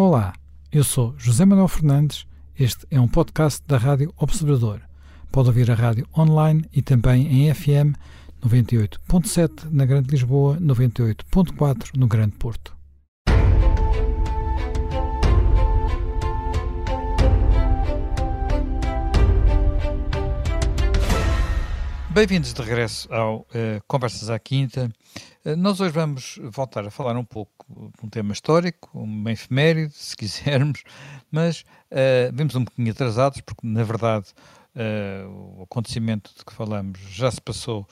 [0.00, 0.32] Olá,
[0.70, 2.24] eu sou José Manuel Fernandes.
[2.56, 4.80] Este é um podcast da Rádio Observador.
[5.32, 7.98] Pode ouvir a rádio online e também em FM
[8.40, 12.76] 98.7 na Grande Lisboa, 98.4 no Grande Porto.
[22.08, 23.46] Bem-vindos de regresso ao uh,
[23.88, 24.92] Conversas à Quinta.
[25.48, 29.94] Uh, nós hoje vamos voltar a falar um pouco de um tema histórico, um efeméride,
[29.94, 30.82] se quisermos,
[31.30, 34.26] mas uh, vimos um bocadinho atrasados, porque na verdade
[35.28, 37.84] o acontecimento de que falamos já se passou,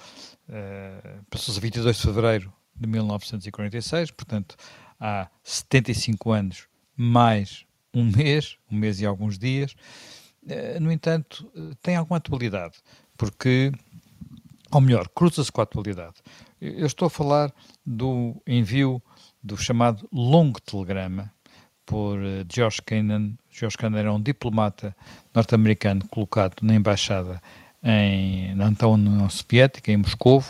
[1.29, 4.55] passou-se a 22 de fevereiro de 1946, portanto
[5.01, 9.75] há 75 anos mais um mês, um mês e alguns dias.
[10.81, 11.51] no entanto,
[11.83, 12.77] tem alguma atualidade,
[13.17, 13.73] porque
[14.71, 16.15] ou melhor, cruza-se com a atualidade.
[16.75, 17.53] Eu estou a falar
[17.85, 19.01] do envio
[19.41, 21.33] do chamado longo telegrama
[21.85, 22.19] por
[22.53, 23.35] George Kennan.
[23.49, 24.95] George Kennan era um diplomata
[25.33, 27.41] norte-americano colocado na embaixada
[27.85, 30.43] em, na então União Soviética, em Moscou,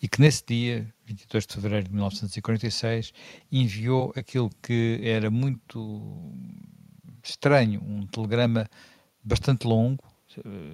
[0.00, 3.12] e que nesse dia, 22 de fevereiro de 1946,
[3.52, 6.32] enviou aquilo que era muito
[7.22, 8.66] estranho, um telegrama
[9.22, 10.02] bastante longo,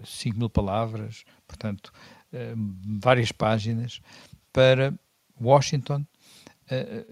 [0.05, 1.93] 5 mil palavras, portanto,
[2.33, 2.55] eh,
[3.01, 4.01] várias páginas
[4.55, 4.95] para
[5.39, 6.07] Washington,
[6.71, 7.05] eh,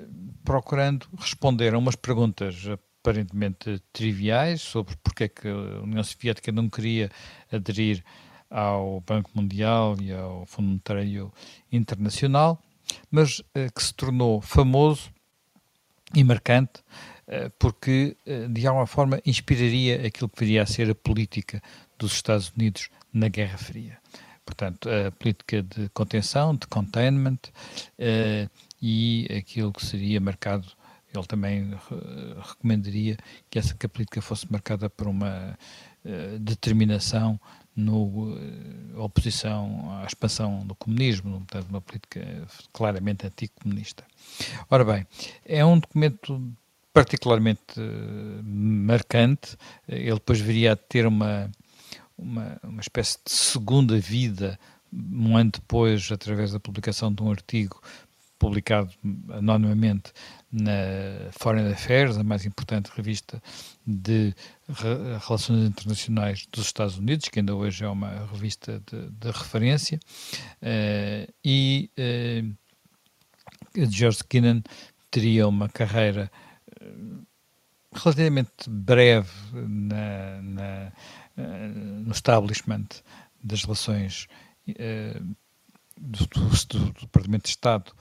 [0.44, 2.68] procurando responder a umas perguntas
[3.02, 7.10] aparentemente triviais sobre porque é que a União Soviética não queria
[7.52, 8.04] aderir
[8.48, 11.32] ao Banco Mundial e ao Fundo Monetário
[11.70, 12.62] Internacional,
[13.10, 15.10] mas eh, que se tornou famoso
[16.14, 16.82] e marcante
[17.58, 18.14] porque
[18.50, 21.62] de alguma forma inspiraria aquilo que viria a ser a política
[21.96, 23.98] dos Estados Unidos na Guerra Fria
[24.44, 27.38] portanto, a política de contenção, de containment
[27.98, 30.66] uh, e aquilo que seria marcado,
[31.14, 31.70] ele também
[32.42, 33.16] recomendaria
[33.50, 35.56] que essa que política fosse marcada por uma
[36.04, 37.38] uh, determinação
[37.74, 38.36] no
[38.96, 44.04] oposição à expansão do comunismo, portanto, uma política claramente anticomunista.
[44.68, 45.06] Ora bem,
[45.42, 46.52] é um documento
[46.92, 47.80] particularmente
[48.44, 49.56] marcante,
[49.88, 51.50] ele depois viria a ter uma
[52.22, 54.58] uma, uma espécie de segunda vida,
[54.92, 57.80] um ano depois, através da publicação de um artigo
[58.38, 58.92] publicado
[59.30, 60.12] anonimamente
[60.50, 63.40] na Foreign Affairs, a mais importante revista
[63.86, 64.34] de
[65.24, 70.00] relações internacionais dos Estados Unidos, que ainda hoje é uma revista de, de referência,
[70.60, 74.62] uh, e uh, George Kennan
[75.10, 76.30] teria uma carreira
[76.82, 77.24] uh,
[77.94, 80.92] relativamente breve na, na eh,
[81.36, 82.86] no establishment
[83.42, 84.28] das relações
[84.68, 85.36] uh,
[85.98, 87.92] do, do, do, Departamento de Estado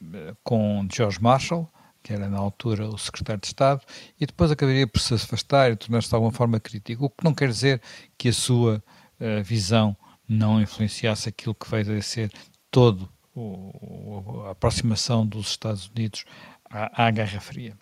[0.00, 1.70] uh, com George Marshall,
[2.02, 3.82] que era na altura o secretário de Estado,
[4.18, 7.34] e depois acabaria por se afastar e tornar-se de alguma forma crítico, o que não
[7.34, 7.82] quer dizer
[8.16, 8.82] que a sua
[9.20, 9.96] uh, visão
[10.28, 12.32] não influenciasse aquilo que veio a ser
[12.70, 16.24] todo o, a aproximação dos Estados Unidos
[16.70, 17.76] à, à Guerra Fria.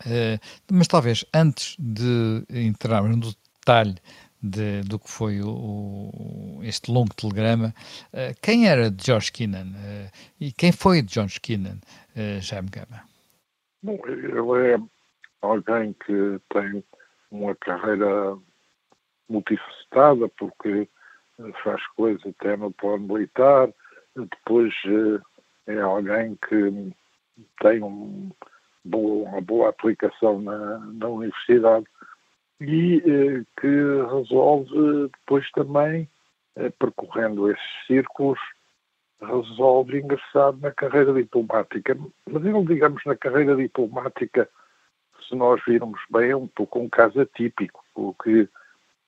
[0.00, 0.38] Uh,
[0.70, 3.94] mas talvez antes de entrarmos no detalhe
[4.42, 7.74] de, do que foi o, o, este longo telegrama.
[8.12, 11.78] Uh, quem era George Kennan uh, e quem foi George Kennan,
[12.14, 13.02] uh, Jaime Gama?
[13.82, 14.78] Bom, ele é
[15.40, 16.84] alguém que tem
[17.30, 18.36] uma carreira
[19.28, 20.88] multifacetada, porque
[21.62, 23.68] faz coisas até no plano militar,
[24.14, 24.72] depois
[25.66, 26.92] é alguém que
[27.60, 28.30] tem um,
[28.84, 31.86] uma boa aplicação na, na universidade
[32.60, 36.08] e eh, que resolve depois também,
[36.56, 38.38] eh, percorrendo esses círculos,
[39.20, 41.96] resolve ingressar na carreira diplomática.
[42.30, 44.48] Mas ele, digamos, na carreira diplomática,
[45.28, 48.48] se nós virmos bem, é um pouco um caso atípico, porque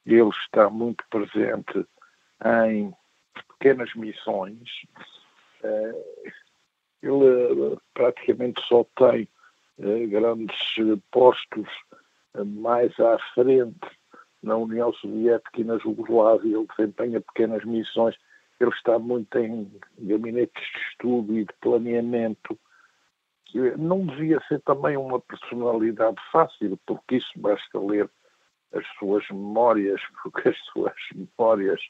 [0.04, 1.86] ele está muito presente
[2.66, 2.92] em
[3.58, 4.58] pequenas missões.
[5.62, 6.32] Eh,
[7.02, 9.28] ele praticamente só tem
[10.08, 10.56] grandes
[11.10, 11.68] postos
[12.44, 13.78] mais à frente
[14.42, 18.14] na União Soviética e na Jugoslávia, ele desempenha pequenas missões,
[18.60, 22.58] ele está muito em gabinetes de estudo e de planeamento.
[23.78, 28.08] Não devia ser também uma personalidade fácil, porque isso basta ler
[28.72, 31.80] as suas memórias, porque as suas memórias,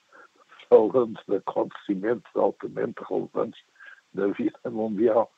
[0.69, 3.61] falando de acontecimentos altamente relevantes
[4.15, 5.31] da vida mundial,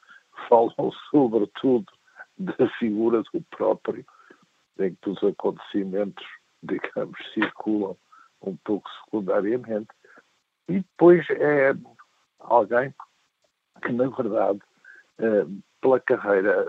[0.48, 1.86] falam sobretudo
[2.38, 4.04] da figura do próprio
[4.78, 6.24] em que os acontecimentos,
[6.62, 7.96] digamos, circulam
[8.42, 9.88] um pouco secundariamente.
[10.68, 11.74] E depois é
[12.40, 12.94] alguém
[13.82, 14.60] que, na verdade,
[15.18, 15.46] eh,
[15.80, 16.66] pela carreira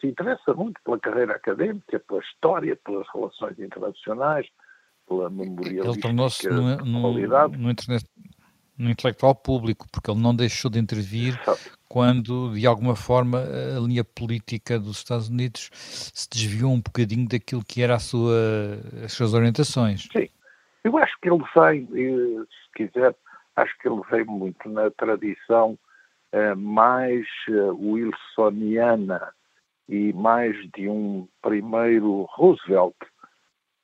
[0.00, 4.46] se interessa muito pela carreira académica, pela história, pelas relações internacionais,
[5.08, 7.70] pela memorialística Ele tornou-se no, no, no,
[8.78, 11.38] no, intelectual público, porque ele não deixou de intervir
[11.88, 17.64] quando, de alguma forma, a linha política dos Estados Unidos se desviou um bocadinho daquilo
[17.64, 20.08] que era a sua, as suas orientações.
[20.12, 20.28] Sim,
[20.84, 23.14] eu acho que ele vem, se quiser,
[23.56, 25.78] acho que ele vem muito na tradição
[26.32, 29.32] uh, mais uh, wilsoniana
[29.88, 32.94] e mais de um primeiro Roosevelt,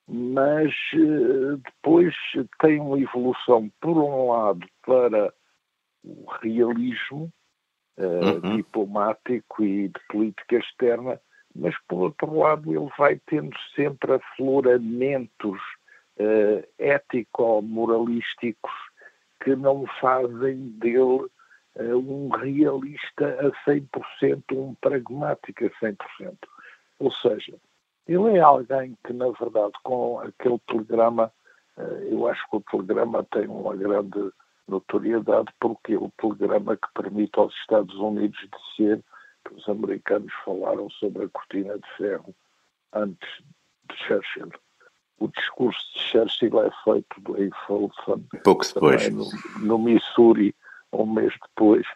[0.09, 2.15] mas uh, depois
[2.61, 5.33] tem uma evolução, por um lado, para
[6.05, 7.33] o realismo
[7.99, 8.57] uhum.
[8.57, 11.21] diplomático e de política externa,
[11.55, 15.59] mas por outro lado ele vai tendo sempre afloramentos
[16.19, 18.73] uh, ético-moralísticos
[19.43, 21.27] que não fazem dele
[21.77, 25.97] uh, um realista a 100%, um pragmático a 100%.
[26.99, 27.57] Ou seja,
[28.07, 31.33] ele é alguém que, na verdade, com aquele telegrama,
[31.77, 34.31] uh, eu acho que o telegrama tem uma grande
[34.69, 38.39] notoriedade porque é o telegrama que permite aos Estados Unidos
[38.77, 39.03] dizer
[39.47, 42.35] que os americanos falaram sobre a cortina de ferro
[42.93, 43.29] antes
[43.89, 44.51] de Churchill.
[45.19, 49.27] O discurso de Churchill é feito em Folsom, pouco depois, no,
[49.61, 50.55] no, Missouri,
[50.93, 51.87] um mês depois,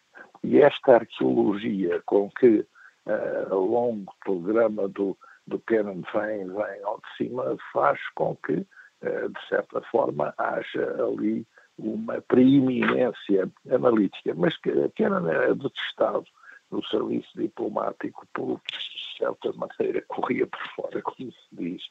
[0.42, 2.64] e esta arqueologia com que
[3.06, 5.16] uh, o longo programa do,
[5.48, 11.04] do Kennan vem, vem ao de cima faz com que, uh, de certa forma, haja
[11.04, 11.46] ali
[11.78, 16.26] uma preeminência analítica, mas que Kennan era detestado
[16.70, 21.82] no serviço diplomático porque, de certa maneira, corria por fora, como se diz,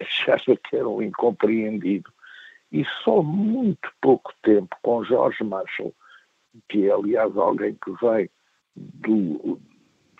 [0.00, 2.10] achava que era um incompreendido.
[2.72, 5.94] E só muito pouco tempo com Jorge Marshall,
[6.68, 8.28] que é, aliás, alguém que vem
[8.74, 9.60] do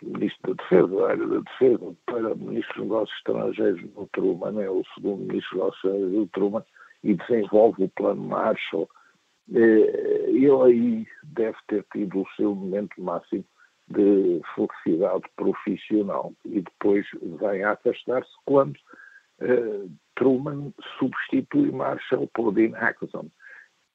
[0.04, 4.70] Ministro da Defesa, da área da Defesa, para Ministro dos Negócios Estrangeiros do Truman, é
[4.70, 6.64] o segundo Ministro dos Negócios Estrangeiros do Truman,
[7.02, 8.88] e desenvolve o Plano Marshall.
[9.54, 13.44] Eh, ele aí deve ter tido o seu momento máximo
[13.88, 17.06] de felicidade profissional e depois
[17.40, 18.76] vem a afastar-se quando
[19.40, 23.28] uh, Truman substitui Marshall por Dean Axon,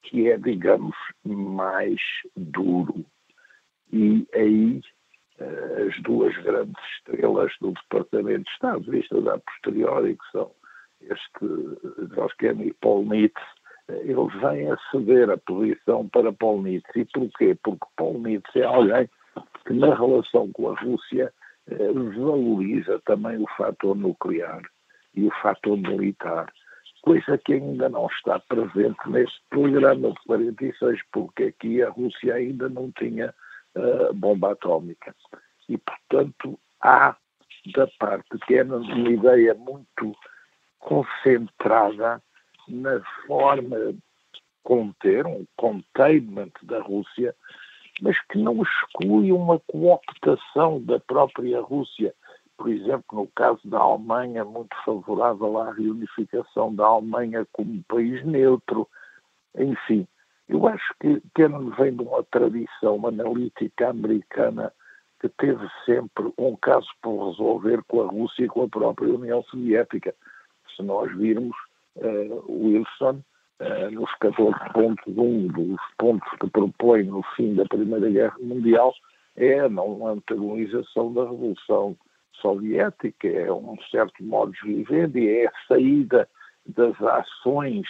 [0.02, 2.00] que é, digamos, mais
[2.36, 3.04] duro.
[3.92, 4.80] E aí
[5.40, 10.50] as duas grandes estrelas do Departamento de Estado, vistas a posteriori, que são
[11.00, 13.40] este Kennedy e Paul Nitz,
[13.88, 16.88] uh, eles vêm a ceder a posição para Paul Nitz.
[16.94, 17.56] E porquê?
[17.62, 19.08] Porque Paul Nitz é alguém
[19.66, 21.32] que na relação com a Rússia
[22.16, 24.62] valoriza também o fator nuclear
[25.14, 26.52] e o fator militar,
[27.02, 32.68] coisa que ainda não está presente neste programa de 46, porque aqui a Rússia ainda
[32.68, 33.34] não tinha
[33.76, 35.14] uh, bomba atómica.
[35.68, 37.16] E, portanto, há
[37.74, 40.16] da parte que é uma ideia muito
[40.78, 42.22] concentrada
[42.68, 43.98] na forma de
[44.62, 47.34] conter, um containment da Rússia,
[48.00, 52.14] mas que não exclui uma cooptação da própria Rússia
[52.60, 58.86] por exemplo, no caso da Alemanha, muito favorável à reunificação da Alemanha como país neutro.
[59.56, 60.06] Enfim,
[60.50, 64.72] eu acho que Kennan vem de uma tradição analítica americana
[65.20, 69.42] que teve sempre um caso por resolver com a Rússia e com a própria União
[69.44, 70.12] Soviética.
[70.74, 71.56] Se nós virmos
[71.96, 73.22] uh, Wilson,
[73.60, 78.92] uh, nos 14 pontos, um dos pontos que propõe no fim da Primeira Guerra Mundial
[79.36, 81.96] é a não antagonização da Revolução
[82.40, 86.28] soviética, é um certo modo de viver e é a saída
[86.66, 87.86] das ações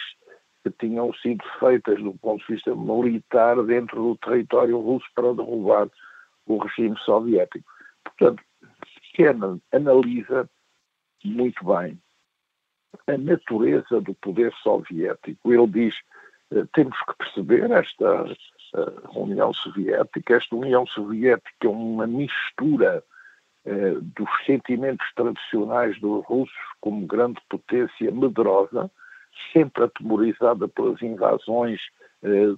[0.63, 5.89] que tinham sido feitas do ponto de vista militar dentro do território russo para derrubar
[6.45, 7.65] o regime soviético.
[8.03, 8.43] Portanto,
[9.13, 10.49] Kennan analisa
[11.23, 11.99] muito bem
[13.07, 15.53] a natureza do poder soviético.
[15.53, 15.95] Ele diz
[16.51, 23.03] eh, temos que perceber esta uh, União Soviética, esta União Soviética é uma mistura
[23.65, 28.91] eh, dos sentimentos tradicionais dos russos como grande potência medrosa,
[29.53, 31.79] sempre atemorizada pelas invasões
[32.23, 32.53] eh,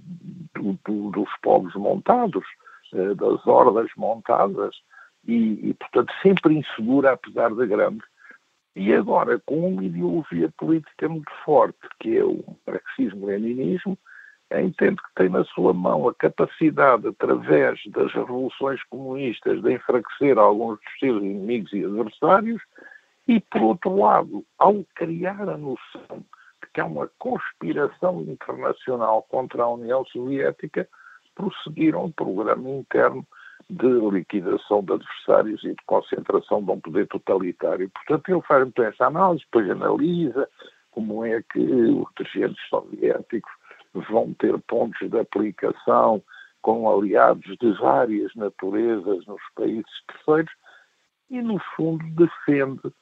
[0.55, 2.45] do, do, dos povos montados,
[2.93, 4.75] eh, das hordas montadas,
[5.25, 8.03] e, e, portanto, sempre insegura, apesar de grande.
[8.75, 13.97] E agora, com uma ideologia política muito forte, que é o marxismo-leninismo,
[14.51, 20.79] entende que tem na sua mão a capacidade, através das revoluções comunistas, de enfraquecer alguns
[20.79, 22.61] dos seus inimigos e adversários,
[23.27, 26.25] e, por outro lado, ao criar a noção
[26.73, 30.87] que há uma conspiração internacional contra a União Soviética,
[31.35, 33.25] prosseguir um programa interno
[33.69, 37.89] de liquidação de adversários e de concentração de um poder totalitário.
[37.89, 40.49] Portanto, ele faz muito essa análise, depois analisa
[40.91, 43.51] como é que os dirigentes soviéticos
[43.93, 46.21] vão ter pontos de aplicação
[46.61, 50.53] com aliados de várias naturezas nos países terceiros
[51.29, 52.93] e, no fundo, defende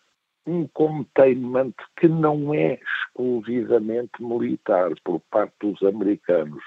[0.45, 6.63] um containment que não é exclusivamente militar por parte dos americanos.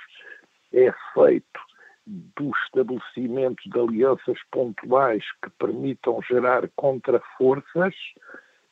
[0.72, 1.60] É feito
[2.06, 7.94] do estabelecimento de alianças pontuais que permitam gerar contraforças,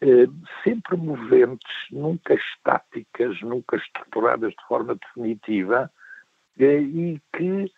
[0.00, 0.26] eh,
[0.62, 5.90] sempre moventes, nunca estáticas, nunca estruturadas de forma definitiva,
[6.58, 7.72] eh, e que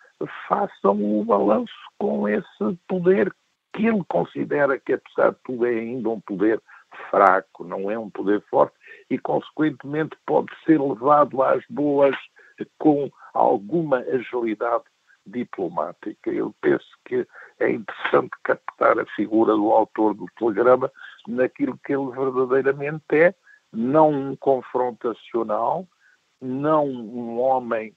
[0.49, 3.33] façam o balanço com esse poder
[3.73, 6.61] que ele considera que, apesar de tudo, é ainda um poder
[7.11, 8.75] fraco, não é um poder forte
[9.11, 12.17] e, consequentemente, pode ser levado às boas
[12.79, 14.85] com alguma agilidade
[15.27, 16.31] diplomática.
[16.31, 17.27] Eu penso que
[17.59, 20.91] é interessante captar a figura do autor do telegrama
[21.27, 23.35] naquilo que ele verdadeiramente é,
[23.73, 25.87] não um confrontacional,
[26.41, 27.95] não um homem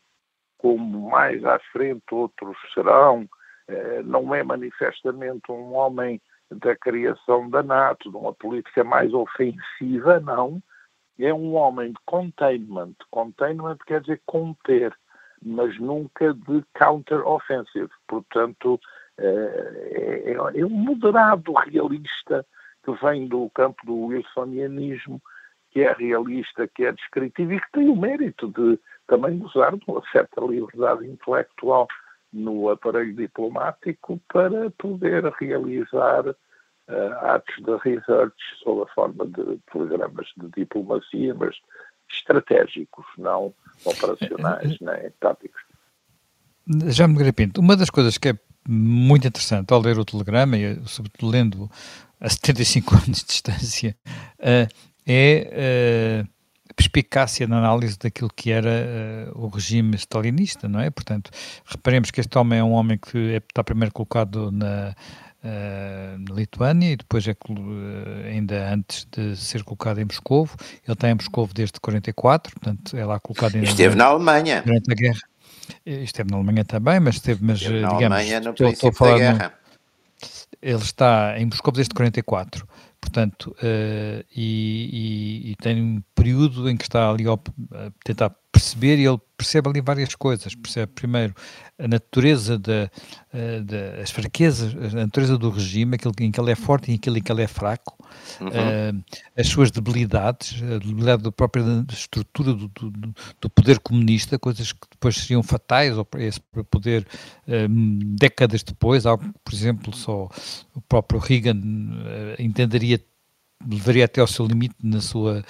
[0.58, 3.30] como mais à frente outros serão,
[3.68, 6.20] eh, não é manifestamente um homem
[6.52, 10.62] da criação da NATO, de uma política mais ofensiva, não.
[11.20, 12.94] É um homem de containment.
[13.10, 14.96] Containment quer dizer conter,
[15.42, 17.90] mas nunca de counter-offensive.
[18.08, 18.80] Portanto,
[19.18, 22.46] eh, é, é, um moderado realista
[22.84, 25.22] que vem do campo do wilsonianismo,
[25.72, 29.84] que é realista, que é descritivo e que tem o mérito de também usar de
[29.88, 31.88] uma certa liberdade intelectual
[32.32, 40.28] no aparelho diplomático para poder realizar uh, atos de research sob a forma de programas
[40.38, 41.56] de diplomacia, mas
[42.12, 43.54] estratégicos, não
[43.86, 45.62] operacionais nem táticos.
[46.88, 50.76] Já me Pinto, uma das coisas que é muito interessante ao ler o telegrama, e
[50.86, 51.72] sobretudo lendo
[52.20, 53.96] a 75 anos de distância,
[54.40, 54.68] uh,
[55.06, 56.37] é uh,
[56.78, 58.70] perspicácia na análise daquilo que era
[59.36, 60.92] uh, o regime stalinista, não é?
[60.92, 61.32] Portanto,
[61.66, 64.96] reparemos que este homem é um homem que é, está primeiro colocado na,
[65.44, 70.56] uh, na Lituânia e depois é uh, ainda antes de ser colocado em Moscovo.
[70.86, 74.62] Ele está em Moscovo desde 44, portanto é lá colocado em Esteve na Alemanha.
[74.64, 75.22] Durante a guerra.
[75.84, 79.54] Esteve na Alemanha também, mas esteve, mas esteve na digamos, Alemanha no falar da guerra.
[79.54, 79.68] No,
[80.62, 82.68] ele está em Moscou desde 44.
[83.08, 87.40] Portanto, uh, e, e, e, tem um período em que está ali a
[88.04, 90.56] tentar perceber e ele percebe ali várias coisas.
[90.56, 91.34] Percebe primeiro
[91.78, 92.90] a natureza da,
[93.34, 97.18] uh, as fraquezas, a natureza do regime, aquilo em que ele é forte e aquilo
[97.18, 97.96] em que ele é fraco,
[98.42, 98.48] uhum.
[98.48, 99.04] uh,
[99.38, 102.92] as suas debilidades, a debilidade da própria estrutura do, do,
[103.42, 107.06] do, poder comunista, coisas que depois seriam fatais para esse poder
[108.20, 110.30] décadas depois, algo que, por exemplo, só
[110.74, 111.62] o próprio Reagan
[112.40, 113.00] entenderia
[113.66, 115.44] levaria até ao seu limite na sua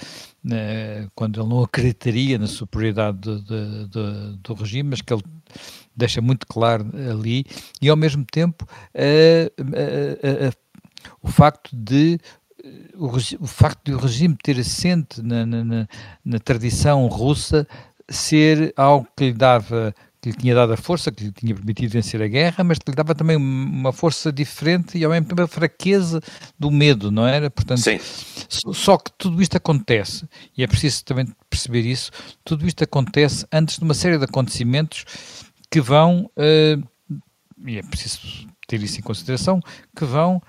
[1.14, 5.24] quando ele não acreditaria na superioridade de, de, de, do regime, mas que ele
[5.96, 7.46] deixa muito claro ali.
[7.82, 8.66] E ao mesmo tempo
[11.22, 12.18] o facto de
[12.96, 15.88] o, o, facto de o regime ter assente na, na,
[16.24, 17.68] na tradição russa
[18.10, 19.94] ser algo que lhe dava
[20.28, 22.92] que lhe tinha dado a força, que lhe tinha permitido vencer a guerra, mas que
[22.92, 26.22] lhe dava também uma força diferente e ao mesmo tempo a fraqueza
[26.60, 27.50] do medo, não era?
[27.50, 28.00] Portanto, Sim.
[28.50, 32.12] Só que tudo isto acontece, e é preciso também perceber isso,
[32.44, 35.06] tudo isto acontece antes de uma série de acontecimentos
[35.72, 37.18] que vão, uh,
[37.66, 38.20] e é preciso
[38.68, 39.62] ter isso em consideração,
[39.96, 40.42] que vão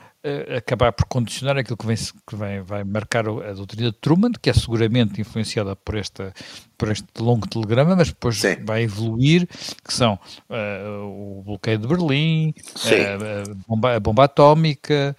[0.57, 4.51] acabar por condicionar aquilo que, vem, que vem, vai marcar a doutrina de Truman, que
[4.51, 6.35] é seguramente influenciada por, esta,
[6.77, 8.57] por este longo telegrama, mas depois Sim.
[8.65, 10.19] vai evoluir, que são
[10.51, 15.17] uh, o bloqueio de Berlim, uh, a, bomba, a, bomba, atómica,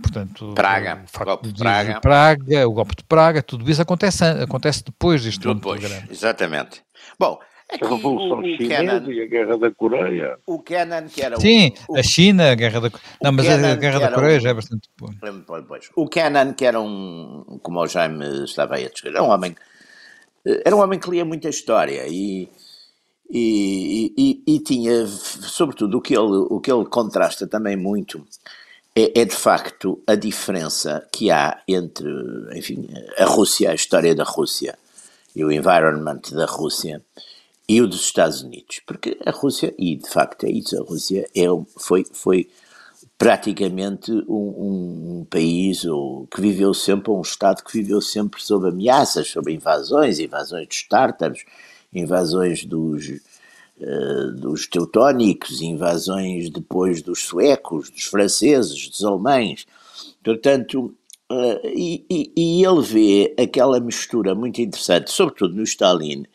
[0.00, 2.00] portanto, Praga, o, golpe de, de Praga.
[2.00, 6.06] Praga, o golpe de Praga, tudo isso acontece, acontece depois deste depois, longo telegrama.
[6.10, 6.82] Exatamente.
[7.18, 7.38] Bom,
[7.68, 10.38] a Revolução Chinesa e a Guerra da Coreia.
[10.46, 12.90] O Kennan, que era Sim, o, a China, a Guerra da
[13.22, 15.12] Não, mas Kennan, a Guerra da Coreia um, já é bastante boa.
[15.96, 19.56] O Kennan, que era um, como o Jaime estava aí a descrever, era um homem,
[20.44, 22.48] era um homem que lia muita história e,
[23.28, 28.24] e, e, e, tinha, sobretudo, o que, ele, o que ele contrasta também muito
[28.94, 32.08] é, é, de facto a diferença que há entre,
[32.54, 34.78] enfim, a Rússia, a história da Rússia
[35.34, 37.02] e o environment da Rússia
[37.68, 41.28] e o dos Estados Unidos, porque a Rússia, e de facto é isso, a Rússia
[41.34, 41.46] é,
[41.76, 42.48] foi, foi
[43.18, 49.28] praticamente um, um, país ou, que viveu sempre, um Estado que viveu sempre sob ameaças,
[49.28, 51.44] sob invasões, invasões dos tártaros,
[51.92, 59.66] invasões dos, uh, dos teutónicos, invasões depois dos suecos, dos franceses, dos alemães.
[60.22, 60.94] Portanto,
[61.32, 66.26] uh, e, e, e, ele vê aquela mistura muito interessante, sobretudo no Stalin,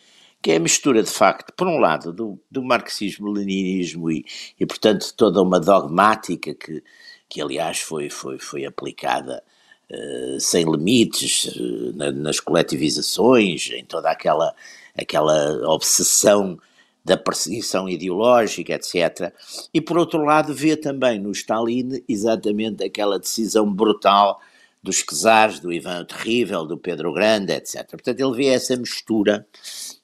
[0.41, 4.25] que é a mistura, de facto, por um lado, do, do marxismo-leninismo e,
[4.59, 6.83] e, portanto, toda uma dogmática que,
[7.29, 9.43] que aliás, foi, foi, foi aplicada
[9.91, 14.53] uh, sem limites uh, na, nas coletivizações, em toda aquela,
[14.97, 16.59] aquela obsessão
[17.05, 19.33] da perseguição ideológica, etc.
[19.73, 24.39] E, por outro lado, vê também no Stalin exatamente aquela decisão brutal
[24.83, 27.87] dos czares, do Ivan Terrível, do Pedro Grande, etc.
[27.89, 29.45] Portanto, ele vê essa mistura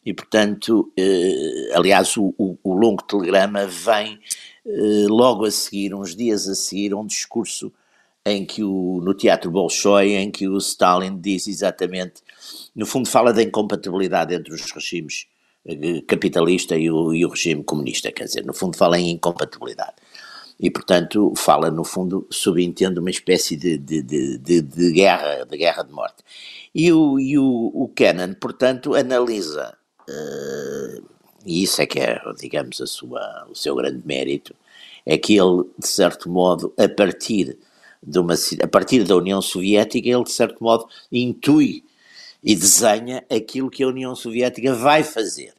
[0.05, 4.19] e, portanto, eh, aliás, o, o, o, longo telegrama vem
[4.65, 7.73] eh, logo a seguir, uns dias a seguir, um discurso
[8.23, 12.21] em que o, no Teatro Bolshoi, em que o Stalin diz exatamente,
[12.75, 15.25] no fundo fala da incompatibilidade entre os regimes
[15.65, 19.95] eh, capitalista e o, e o regime comunista, quer dizer, no fundo fala em incompatibilidade
[20.59, 25.83] e, portanto, fala, no fundo, subentende uma espécie de, de, de, de, guerra, de guerra
[25.83, 26.23] de morte.
[26.73, 29.77] E o, e o, o Kennan, portanto, analisa,
[30.09, 31.03] uh,
[31.45, 34.55] e isso é que é, digamos, a sua, o seu grande mérito,
[35.05, 37.57] é que ele, de certo modo, a partir,
[38.01, 41.83] de uma, a partir da União Soviética, ele, de certo modo, intui
[42.43, 45.53] e desenha aquilo que a União Soviética vai fazer.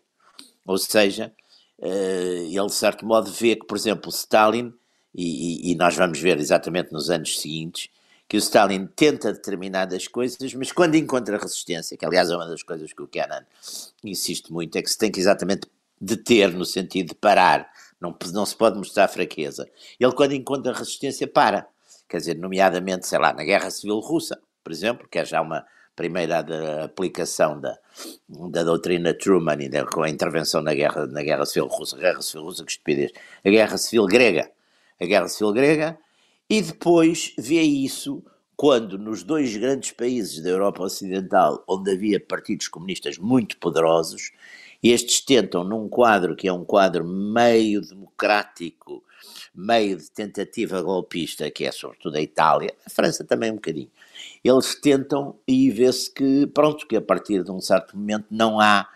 [0.67, 1.33] Ou seja,
[1.79, 4.73] uh, ele, de certo modo, vê que, por exemplo, Stalin
[5.21, 7.89] e, e, nós vamos ver exatamente nos anos seguintes
[8.29, 12.63] que o Stalin tenta determinadas coisas, mas quando encontra resistência, que aliás é uma das
[12.63, 13.45] coisas que o Kennan
[14.05, 15.67] insiste muito, é que se tem que exatamente
[16.01, 17.69] deter no sentido de parar,
[18.01, 19.69] não, não se pode mostrar fraqueza.
[19.99, 21.67] Ele quando encontra resistência para,
[22.09, 25.67] quer dizer, nomeadamente, sei lá, na Guerra Civil Russa, por exemplo, que é já uma
[25.97, 27.77] primeira aplicação da,
[28.29, 32.45] da doutrina Truman e com a intervenção na Guerra, na Guerra Civil Russa, Guerra Civil
[32.45, 33.11] Russa, que estupidez,
[33.45, 34.49] a Guerra Civil Grega,
[35.01, 35.99] a Guerra Civil Grega,
[36.49, 38.23] e depois vê isso
[38.57, 44.33] quando nos dois grandes países da Europa Ocidental, onde havia partidos comunistas muito poderosos,
[44.83, 49.05] estes tentam, num quadro que é um quadro meio democrático,
[49.55, 53.91] meio de tentativa golpista, que é sobretudo a Itália, a França também um bocadinho,
[54.43, 58.89] eles tentam e vê-se que, pronto, que a partir de um certo momento não há,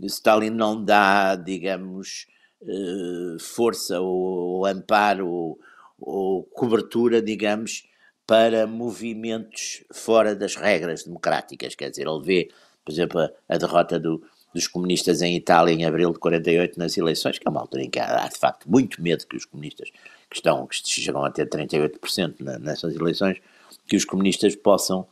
[0.00, 2.26] Stalin não dá, digamos,
[2.66, 5.58] eh, força ou, ou amparo ou,
[6.00, 7.84] ou, cobertura, digamos,
[8.26, 11.74] para movimentos fora das regras democráticas.
[11.74, 12.50] Quer dizer, ele vê,
[12.84, 14.22] por exemplo, a, a derrota do,
[14.54, 17.90] dos comunistas em Itália em abril de 48 nas eleições, que é uma altura em
[17.90, 19.90] que há, há de facto muito medo que os comunistas,
[20.30, 23.40] que estão, que chegam a ter 38% na, nessas eleições,
[23.86, 25.06] que os comunistas possam,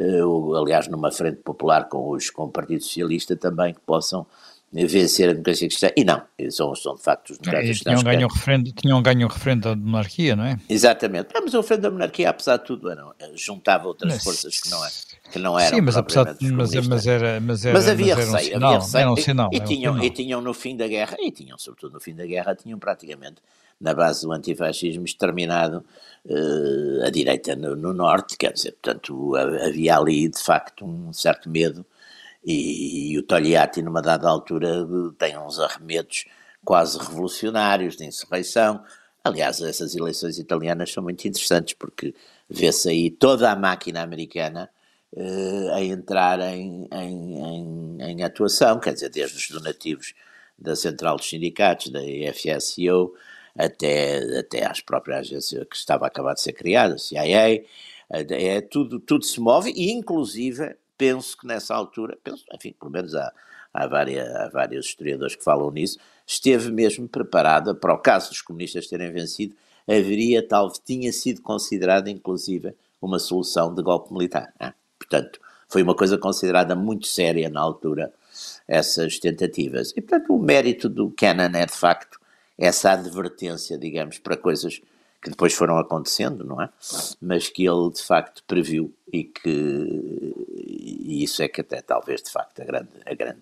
[0.00, 4.26] uh, aliás, numa frente popular com, os, com o Partido Socialista também, que possam
[4.72, 5.90] vencer a democracia cristã.
[5.96, 8.00] E não, são, são de facto os democratas cristãos.
[8.00, 10.58] Tinham ganho, referendo, tinham ganho o referendo da monarquia, não é?
[10.68, 11.28] Exatamente.
[11.34, 13.04] Mas o referendo da monarquia, apesar de tudo, era,
[13.34, 14.88] juntava outras mas, forças que não, é,
[15.32, 15.76] que não eram.
[15.76, 18.78] Sim, mas apesar de, mas, mas, era, mas, era, mas havia mas receio, um havia
[18.78, 19.10] receio.
[19.10, 22.00] Um sinal, e, e, tinham, e tinham no fim da guerra, e tinham sobretudo no
[22.00, 23.42] fim da guerra, tinham praticamente
[23.80, 25.82] na base do antifascismo exterminado
[26.26, 31.48] uh, a direita no, no, norte, quer dizer, portanto havia ali de facto um certo
[31.48, 31.84] medo
[32.44, 34.86] e, e o Togliatti, numa dada altura,
[35.18, 36.24] tem uns arremedos
[36.64, 38.82] quase revolucionários de insurreição.
[39.22, 42.14] Aliás, essas eleições italianas são muito interessantes porque
[42.48, 44.70] vê-se aí toda a máquina americana
[45.12, 50.14] uh, a entrar em, em, em, em, atuação, quer dizer, desde os donativos
[50.58, 52.00] da Central dos Sindicatos, da
[52.32, 53.14] FSO,
[53.56, 57.64] até, até às próprias agências que estava a acabar de ser criada, CIA,
[58.10, 63.14] é, tudo, tudo se move e inclusive penso que nessa altura, penso, enfim, pelo menos
[63.14, 63.32] há,
[63.72, 68.42] há, várias, há vários historiadores que falam nisso, esteve mesmo preparada para o caso dos
[68.42, 69.56] comunistas terem vencido,
[69.88, 74.52] haveria tal, tinha sido considerada inclusive uma solução de golpe militar.
[74.60, 74.74] Né?
[74.98, 78.12] Portanto, foi uma coisa considerada muito séria na altura,
[78.68, 79.94] essas tentativas.
[79.96, 82.20] E, portanto, o mérito do Kennan é, de facto,
[82.58, 84.82] essa advertência, digamos, para coisas
[85.22, 86.68] que depois foram acontecendo, não é?
[87.20, 90.34] Mas que ele de facto previu e que
[91.10, 93.40] e isso é que até talvez de facto a grande, a grande,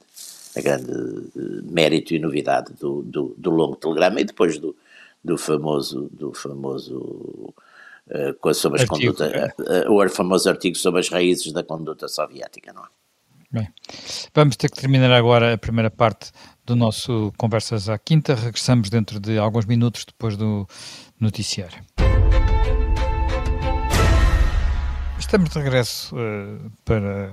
[0.56, 4.74] a grande eh, mérito e novidade do, do, do longo telegrama e depois do,
[5.22, 7.54] do famoso, do famoso
[8.08, 12.72] uh, sobre as artigo, uh, uh, o famoso artigo sobre as raízes da conduta soviética,
[12.72, 12.88] não é?
[13.50, 13.68] Bem,
[14.34, 16.32] vamos ter que terminar agora a primeira parte
[16.66, 18.34] do nosso Conversas à Quinta.
[18.34, 20.66] Regressamos dentro de alguns minutos depois do
[21.20, 21.82] noticiário.
[25.18, 27.32] Estamos de regresso uh, para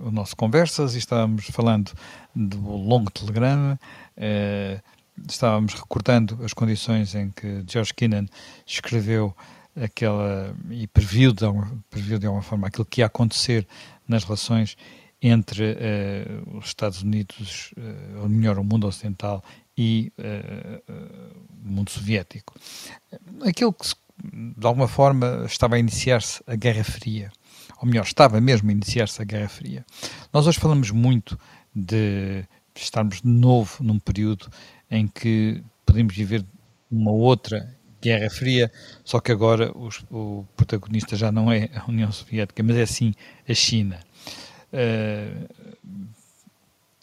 [0.00, 1.92] o nosso Conversas e estávamos falando
[2.34, 3.78] do longo telegrama.
[4.16, 4.82] Uh,
[5.28, 8.26] estávamos recordando as condições em que George Kennan
[8.66, 9.34] escreveu
[9.80, 13.66] aquela e previu de, alguma, previu de alguma forma aquilo que ia acontecer
[14.08, 14.76] nas relações
[15.20, 19.42] entre uh, os Estados Unidos, uh, ou melhor, o mundo ocidental
[19.76, 22.54] e uh, mundo soviético.
[23.46, 23.86] Aquilo que,
[24.24, 27.30] de alguma forma, estava a iniciar-se a Guerra Fria,
[27.78, 29.84] ou melhor, estava mesmo a iniciar-se a Guerra Fria.
[30.32, 31.38] Nós hoje falamos muito
[31.74, 34.48] de estarmos de novo num período
[34.90, 36.44] em que podemos viver
[36.90, 38.70] uma outra Guerra Fria,
[39.04, 43.12] só que agora os, o protagonista já não é a União Soviética, mas é sim
[43.48, 44.00] a China.
[44.72, 45.48] Uh,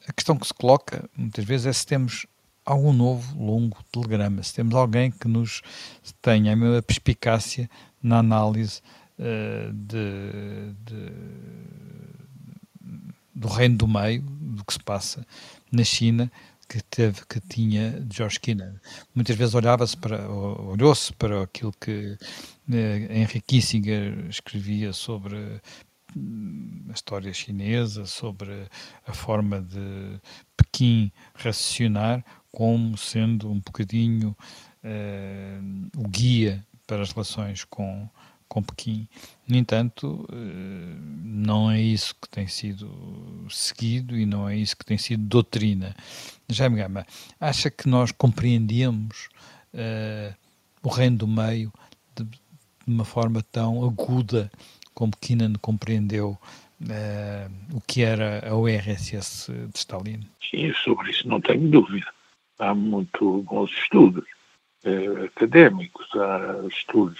[0.07, 2.25] a questão que se coloca muitas vezes é se temos
[2.65, 5.61] algum novo longo telegrama, se temos alguém que nos
[6.21, 7.69] tenha a mesma perspicácia
[8.01, 8.81] na análise
[9.19, 11.11] uh, de, de,
[13.35, 15.25] do reino do meio, do que se passa
[15.71, 16.31] na China,
[16.67, 18.39] que teve, que tinha George.
[19.13, 22.17] Muitas vezes olhava-se para, olhou-se para aquilo que
[22.71, 25.61] eh, Henry Kissinger escrevia sobre
[26.15, 28.67] hum, a história chinesa, sobre
[29.05, 30.19] a forma de
[30.57, 34.35] Pequim raciocinar como sendo um bocadinho
[34.83, 35.59] eh,
[35.97, 38.07] o guia para as relações com,
[38.47, 39.07] com Pequim.
[39.47, 44.85] No entanto, eh, não é isso que tem sido seguido e não é isso que
[44.85, 45.95] tem sido doutrina.
[46.47, 47.07] Jaime Gama,
[47.39, 49.29] acha que nós compreendemos
[49.73, 50.35] uh,
[50.83, 51.73] o reino do meio
[52.15, 52.39] de, de,
[52.85, 54.51] uma forma tão aguda
[54.93, 56.37] como Kinnan compreendeu
[56.81, 60.19] uh, o que era a URSS de Stalin?
[60.51, 62.05] Sim, sobre isso não tenho dúvida.
[62.59, 64.25] Há muito bons estudos
[64.85, 67.19] uh, académicos, há estudos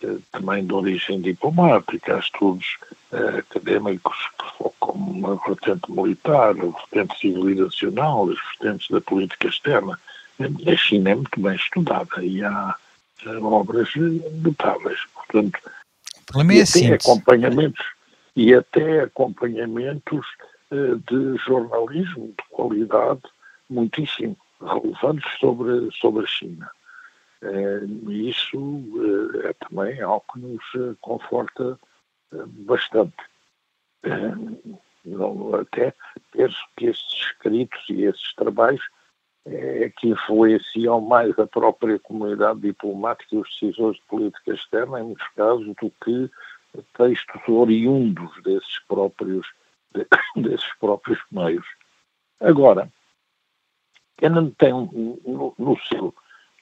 [0.00, 2.76] eh, também de origem diplomática, há estudos
[3.10, 9.98] uh, académicos que focam na vertente militar, a vertente civilizacional, as vertentes da política externa.
[10.40, 12.76] A China é muito bem estudada e há
[13.26, 13.88] uh, obras
[14.40, 15.00] notáveis.
[15.14, 15.58] Portanto,
[16.36, 17.86] é e até acompanhamentos
[18.36, 20.26] e até acompanhamentos
[20.70, 23.22] uh, de jornalismo de qualidade
[23.68, 26.70] muitíssimo relevantes sobre, sobre a China.
[27.42, 28.58] Eh, e isso
[29.44, 31.78] eh, é também algo que nos eh, conforta
[32.30, 33.16] bastante.
[35.60, 35.94] até
[36.32, 38.82] penso que esses escritos e esses trabalhos
[39.46, 45.04] é que influenciam mais a própria comunidade diplomática e os decisores de política externa, em
[45.04, 46.30] muitos casos, do que
[46.94, 49.46] textos oriundos desses próprios,
[50.36, 51.66] desses próprios meios.
[52.40, 52.92] Agora,
[54.18, 56.14] Kennan tem no, no seu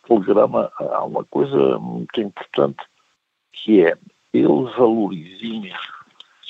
[0.06, 2.84] telegrama há uma coisa muito importante
[3.52, 3.96] que é
[4.32, 5.74] ele valoriza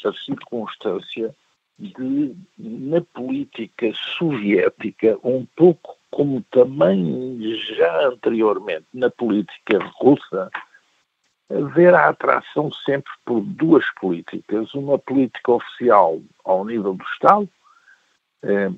[0.05, 1.35] a circunstância
[1.79, 7.39] de, na política soviética, um pouco como também
[7.77, 10.51] já anteriormente na política russa,
[11.51, 14.73] haver a atração sempre por duas políticas.
[14.75, 17.49] Uma política oficial ao nível do Estado,
[18.43, 18.71] eh,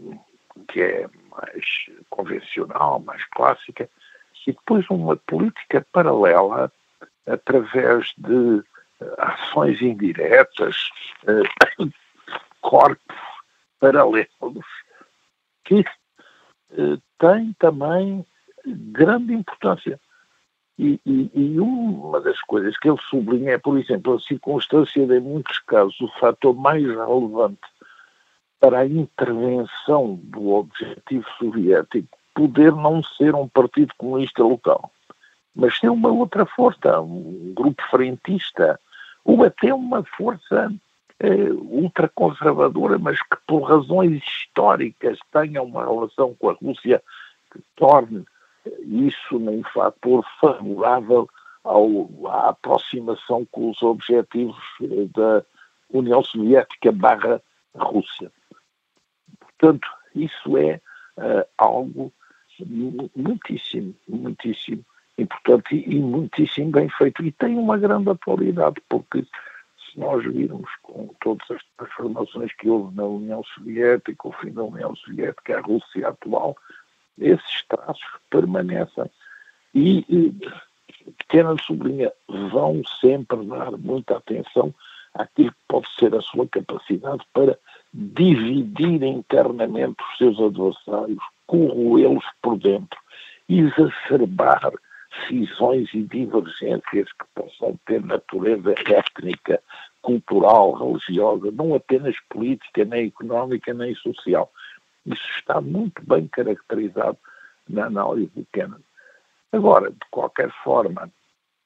[0.69, 1.09] que é
[1.40, 1.64] mais
[2.11, 3.88] convencional, mais clássica,
[4.46, 6.72] e depois uma política paralela
[7.27, 8.62] através de
[9.01, 10.88] eh, ações indiretas,
[11.24, 11.92] uh,
[12.62, 13.16] corpos
[13.79, 14.64] paralelos,
[15.64, 18.24] que uh, têm também
[18.66, 20.01] grande importância.
[20.79, 25.18] E, e, e, uma das coisas que ele sublinha é, por exemplo, a circunstância de,
[25.18, 27.59] em muitos casos, o fator mais relevante
[28.61, 34.90] para a intervenção do objetivo soviético poder não ser um partido comunista local,
[35.55, 38.79] mas ser uma outra força, um grupo frentista,
[39.25, 40.73] ou até uma força
[41.21, 47.03] eh, ultraconservadora, mas que por razões históricas tenha uma relação com a Rússia
[47.53, 48.25] que torne
[48.83, 51.29] isso num fator favorável
[51.64, 55.42] ao, à aproximação com os objetivos eh, da
[55.90, 57.42] União Soviética barra
[57.75, 58.31] Rússia.
[59.59, 60.81] Portanto, isso é
[61.16, 62.12] uh, algo
[63.14, 64.85] muitíssimo, muitíssimo
[65.16, 67.25] importante e muitíssimo bem feito.
[67.25, 72.94] E tem uma grande atualidade, porque se nós virmos com todas as transformações que houve
[72.94, 76.57] na União Soviética, o fim da União Soviética, a Rússia atual,
[77.18, 79.11] esses traços permanecem.
[79.75, 80.33] E, e
[81.18, 84.75] pequena sublinha, vão sempre dar muita atenção
[85.14, 87.59] àquilo que pode ser a sua capacidade para
[87.92, 92.98] dividir internamente os seus adversários, corroê-los por dentro,
[93.48, 94.72] exacerbar
[95.27, 99.61] cisões e divergências que possam ter natureza étnica,
[100.03, 104.51] cultural, religiosa, não apenas política, nem económica, nem social.
[105.05, 107.18] Isso está muito bem caracterizado
[107.68, 108.81] na análise de Kennan.
[109.53, 111.11] Agora, de qualquer forma,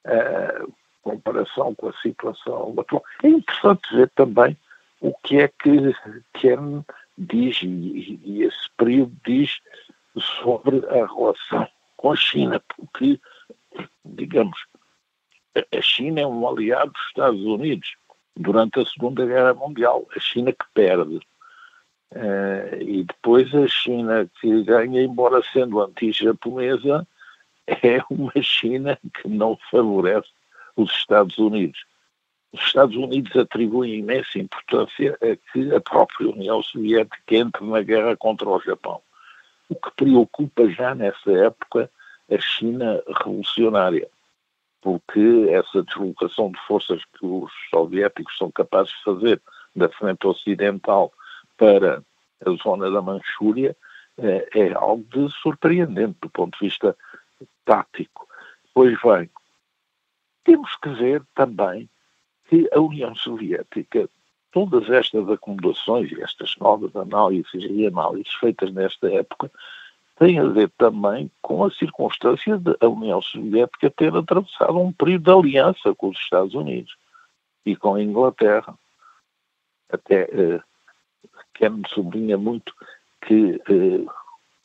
[0.05, 0.65] a
[1.01, 4.57] comparação com a situação atual, é interessante ver também
[5.03, 5.93] o que é que
[6.33, 6.85] Kennan
[7.17, 9.59] diz, e, e esse período diz
[10.17, 13.19] sobre a relação com a China, porque,
[14.05, 14.57] digamos,
[15.55, 17.95] a China é um aliado dos Estados Unidos
[18.35, 20.07] durante a Segunda Guerra Mundial.
[20.15, 21.19] A China que perde.
[22.11, 27.05] Uh, e depois a China que ganha, embora sendo anti-japonesa,
[27.67, 30.29] é uma China que não favorece
[30.77, 31.83] os Estados Unidos.
[32.53, 38.15] Os Estados Unidos atribuem imensa importância a que a própria União Soviética entre na guerra
[38.15, 39.01] contra o Japão.
[39.67, 41.89] O que preocupa já nessa época
[42.31, 44.07] a China revolucionária
[44.83, 49.41] porque essa deslocação de forças que os soviéticos são capazes de fazer
[49.73, 51.11] da frente ocidental
[51.57, 52.03] para
[52.45, 53.75] a zona da Manchúria
[54.17, 56.95] é, é algo de surpreendente do ponto de vista
[57.63, 58.27] tático.
[58.73, 59.29] Pois bem,
[60.43, 61.89] temos que ver também
[62.53, 64.07] que a União Soviética,
[64.51, 69.49] todas estas acomodações e estas novas análises e análises feitas nesta época,
[70.19, 75.23] tem a ver também com a circunstância de a União Soviética ter atravessado um período
[75.23, 76.95] de aliança com os Estados Unidos
[77.65, 78.77] e com a Inglaterra.
[79.91, 80.61] Até eh,
[81.55, 82.71] Ken sublinha muito
[83.25, 84.05] que eh,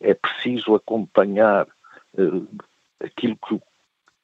[0.01, 1.67] é preciso acompanhar
[2.19, 3.59] eh, aquilo que,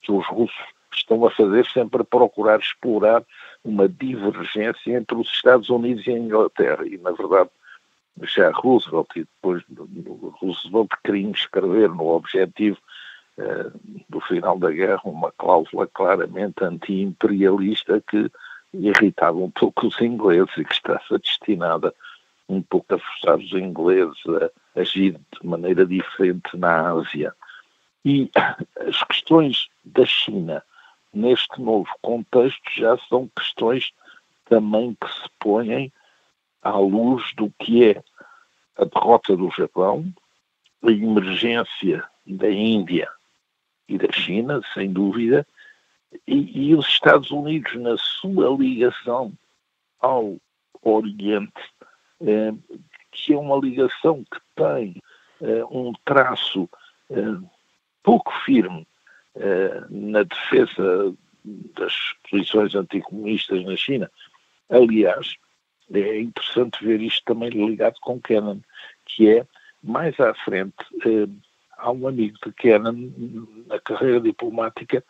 [0.02, 3.24] que os russos estão a fazer, sempre a procurar explorar
[3.64, 6.86] uma divergência entre os Estados Unidos e a Inglaterra.
[6.86, 7.50] E, na verdade,
[8.22, 9.64] já Roosevelt e depois
[10.40, 12.78] Roosevelt queria escrever no objetivo
[13.38, 18.30] uh, do final da guerra uma cláusula claramente anti-imperialista que
[18.72, 21.94] irritava um pouco os ingleses e que estava destinada
[22.48, 24.20] um pouco a forçar os ingleses
[24.76, 27.34] a agir de maneira diferente na Ásia.
[28.04, 28.30] E
[28.86, 30.62] as questões da China
[31.14, 33.92] neste novo contexto já são questões
[34.44, 35.92] também que se põem
[36.62, 38.02] à luz do que é
[38.76, 40.04] a derrota do Japão,
[40.82, 43.08] a emergência da Índia
[43.88, 45.46] e da China, sem dúvida,
[46.26, 49.32] e, e os Estados Unidos, na sua ligação
[50.00, 50.36] ao
[50.82, 51.52] Oriente,
[52.20, 52.52] eh,
[53.10, 55.02] que é uma ligação que tem
[55.40, 56.68] eh, um traço
[57.10, 57.38] eh,
[58.02, 58.86] pouco firme
[59.90, 61.92] na defesa das
[62.30, 64.10] posições anticomunistas na China.
[64.70, 65.34] Aliás,
[65.92, 68.60] é interessante ver isto também ligado com Kennan,
[69.04, 69.46] que é,
[69.82, 71.28] mais à frente, eh,
[71.76, 73.12] há um amigo de Kennan
[73.66, 75.04] na carreira diplomática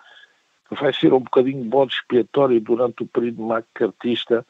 [0.68, 4.44] que vai ser um bocadinho bode expiatório durante o período macartista,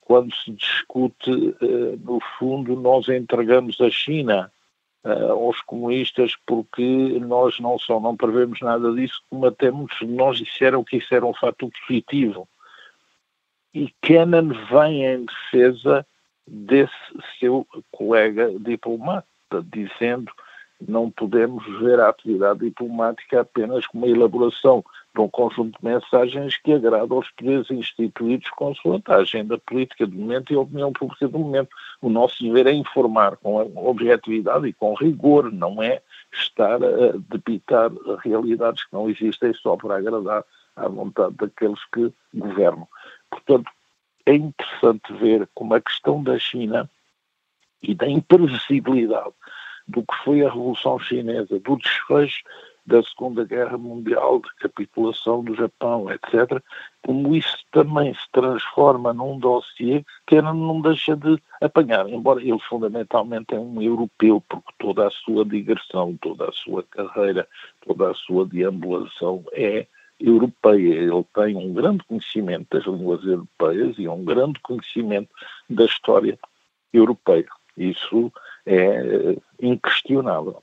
[0.00, 4.50] quando se discute, eh, no fundo, nós entregamos a China
[5.04, 10.06] eh, aos comunistas porque nós não só não prevemos nada disso, como até muitos de
[10.06, 12.48] nós disseram que isso era um fato positivo.
[13.72, 16.06] E Kennan vem em defesa
[16.46, 16.92] desse
[17.38, 19.26] seu colega diplomata,
[19.64, 20.32] dizendo
[20.80, 24.84] não podemos ver a atividade diplomática apenas como uma elaboração
[25.18, 30.16] de um conjunto de mensagens que agrada aos poderes instituídos consoante a agenda política do
[30.16, 31.70] momento e a opinião pública do momento.
[32.00, 36.00] O nosso dever é informar com objetividade e com rigor, não é
[36.32, 37.90] estar a debitar
[38.22, 40.44] realidades que não existem só para agradar
[40.76, 42.86] à vontade daqueles que governam.
[43.28, 43.68] Portanto,
[44.24, 46.88] é interessante ver como a questão da China
[47.82, 49.34] e da imprevisibilidade
[49.88, 52.44] do que foi a Revolução Chinesa, do desfecho
[52.88, 56.62] da Segunda Guerra Mundial, de capitulação do Japão, etc.,
[57.02, 63.54] como isso também se transforma num dossiê que não deixa de apanhar, embora ele fundamentalmente
[63.54, 67.46] é um europeu, porque toda a sua digressão, toda a sua carreira,
[67.86, 69.86] toda a sua deambulação é
[70.18, 70.94] europeia.
[70.94, 75.28] Ele tem um grande conhecimento das línguas europeias e um grande conhecimento
[75.68, 76.38] da história
[76.92, 77.48] europeia.
[77.76, 78.32] Isso
[78.64, 80.62] é inquestionável.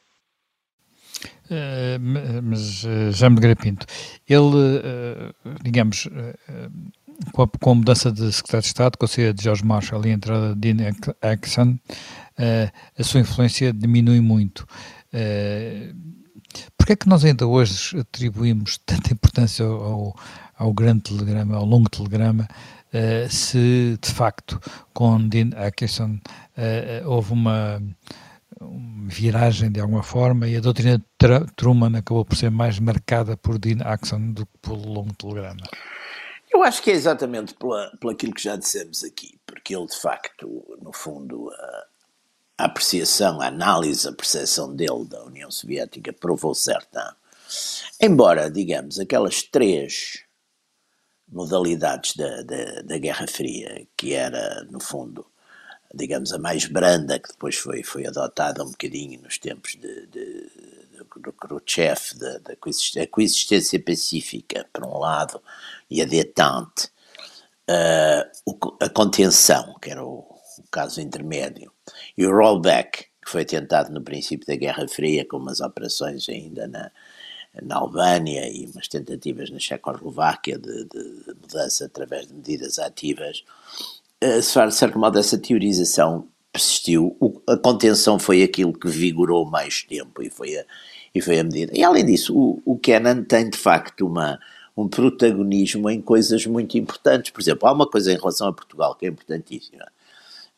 [1.45, 3.85] Uh, mas, uh, Jaime de Grapinto,
[4.27, 6.07] ele, digamos,
[7.31, 10.13] com a, mudança de secretário de Estado, com a saída de George Marshall e a
[10.13, 11.77] entrada de Dean Axon,
[12.97, 14.67] a sua influência diminui muito.
[16.77, 20.15] Porquê é que nós ainda hoje atribuímos tanta importância ao,
[20.57, 22.47] ao grande telegrama, ao longo telegrama,
[23.29, 24.59] se de facto
[24.93, 26.19] com Dean Acheson
[26.57, 27.81] uh, houve uma,
[29.07, 31.05] viragem de alguma forma e a doutrina de
[31.55, 35.63] Truman acabou por ser mais marcada por Dean Axon do que pelo longo telegrama?
[36.51, 40.77] Eu acho que é exatamente pela, aquilo que já dissemos aqui, porque ele de facto,
[40.81, 41.85] no fundo, uh,
[42.57, 47.15] a apreciação, a análise, a percepção dele da União Soviética provou certa.
[48.01, 50.23] Embora, digamos, aquelas três
[51.27, 55.25] modalidades da, da, da, Guerra Fria, que era, no fundo,
[55.95, 60.51] digamos, a mais branda, que depois foi, foi adotada um bocadinho nos tempos de, de,
[61.17, 62.55] do Khrushchev, da, da
[63.07, 65.41] coexistência pacífica, por um lado,
[65.89, 66.89] e a detente,
[67.69, 71.71] uh, a contenção, que era o, o caso intermédio,
[72.17, 76.67] e o rollback, que foi tentado no princípio da Guerra Fria, com umas operações ainda
[76.67, 76.91] na,
[77.63, 83.43] na Albânia e umas tentativas na Checoslováquia de, de, mudança através de medidas ativas,
[84.21, 90.23] de certo modo essa teorização persistiu, o, a contenção foi aquilo que vigorou mais tempo
[90.23, 90.65] e foi a,
[91.13, 91.71] e foi a medida.
[91.75, 94.39] E além disso, o, o Kennan tem de facto uma,
[94.75, 97.31] um protagonismo em coisas muito importantes.
[97.31, 99.85] Por exemplo, há uma coisa em relação a Portugal que é importantíssima.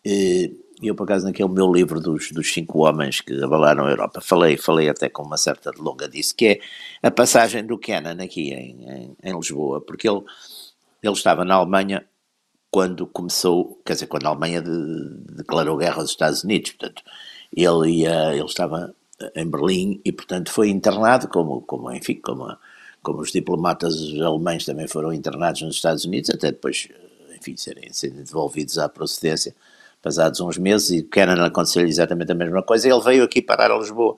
[0.05, 4.21] Eh, eu, por acaso, naquele meu livro dos, dos cinco homens que abalaram a Europa,
[4.21, 6.59] falei, falei até com uma certa delonga disso, que é
[7.01, 10.21] a passagem do Kennan aqui em, em, em Lisboa, porque ele,
[11.01, 12.05] ele estava na Alemanha
[12.71, 17.01] quando começou, quer dizer, quando a Alemanha de, declarou guerra aos Estados Unidos, portanto,
[17.55, 18.93] ele, ia, ele estava
[19.35, 22.55] em Berlim e, portanto, foi internado, como, como enfim, como,
[23.01, 26.89] como os diplomatas alemães também foram internados nos Estados Unidos, até depois,
[27.35, 29.55] enfim, serem, serem devolvidos à procedência
[30.01, 33.77] passados uns meses, e Kennan aconteceu exatamente a mesma coisa, ele veio aqui parar a
[33.77, 34.15] Lisboa.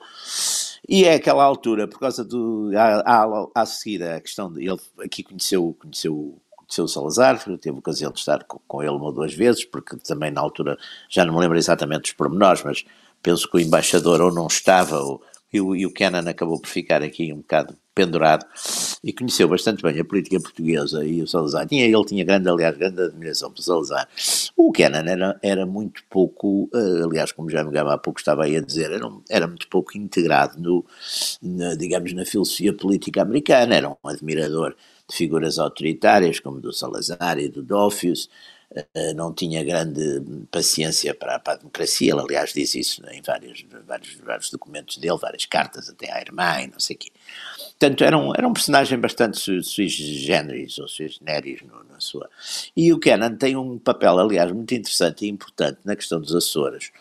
[0.88, 2.70] E é aquela altura, por causa do.
[2.76, 4.66] Há, há, a seguir a questão de.
[4.66, 6.38] Ele aqui conheceu, conheceu,
[6.78, 10.40] o Salazar, teve ocasião de estar com, ele uma ou duas vezes, porque também na
[10.40, 10.76] altura,
[11.08, 12.84] já não me lembro exatamente dos pormenores, mas
[13.22, 16.68] penso que o embaixador ou não estava, ou, e, o, e o Kennan acabou por
[16.68, 18.46] ficar aqui um bocado pendurado
[19.02, 21.66] e conheceu bastante bem a política portuguesa e o Salazar.
[21.66, 24.08] Tinha, ele tinha grande, aliás, grande admiração por Salazar.
[24.56, 28.56] O Kennan era, era muito pouco, uh, aliás, como já me há pouco estava aí
[28.56, 30.84] a dizer, era, era muito pouco integrado no,
[31.42, 34.76] na, digamos, na filosofia política americana, era um admirador
[35.10, 38.28] figuras autoritárias como do Salazar e do Dófius,
[38.72, 43.64] eh, não tinha grande paciência para, para, a democracia, ele aliás diz isso em vários,
[43.84, 47.10] vários, vários documentos dele, várias cartas até à irmã e não sei o quê.
[47.70, 52.30] Portanto, era um, era um personagem bastante sui generis, ou sui generis no, na sua...
[52.76, 56.92] E o Kennan tem um papel, aliás, muito interessante e importante na questão dos Açores,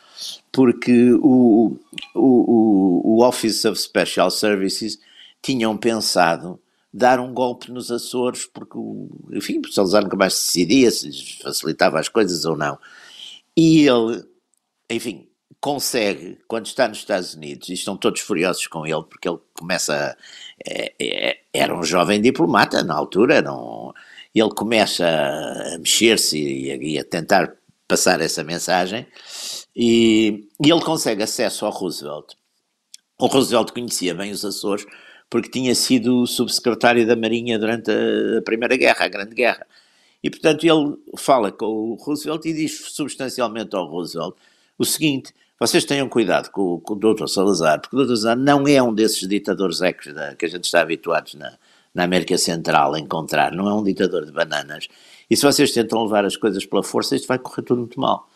[0.51, 1.77] porque o,
[2.15, 4.99] o, o, o Office of Special Services
[5.41, 6.59] tinham pensado
[6.93, 8.77] dar um golpe nos Açores, porque,
[9.31, 12.77] enfim, o Salazar nunca mais decidia se facilitava as coisas ou não.
[13.55, 14.23] E ele,
[14.89, 15.29] enfim,
[15.61, 20.17] consegue, quando está nos Estados Unidos, e estão todos furiosos com ele, porque ele começa.
[20.65, 23.91] É, é, era um jovem diplomata na altura, um,
[24.33, 27.53] ele começa a mexer-se e, e, a tentar
[27.87, 29.07] passar essa mensagem,
[29.75, 32.35] e, e ele consegue acesso ao Roosevelt.
[33.19, 34.85] O Roosevelt conhecia bem os Açores,
[35.29, 39.65] porque tinha sido subsecretário da Marinha durante a Primeira Guerra, a Grande Guerra.
[40.23, 44.35] E, portanto, ele fala com o Roosevelt e diz substancialmente ao Roosevelt
[44.77, 47.27] o seguinte: vocês tenham cuidado com, com o Dr.
[47.27, 48.15] Salazar, porque o Dr.
[48.15, 51.57] Salazar não é um desses ditadores ecos que a gente está habituados na,
[51.93, 54.87] na América Central a encontrar, não é um ditador de bananas.
[55.29, 58.27] E se vocês tentam levar as coisas pela força, isto vai correr tudo muito mal.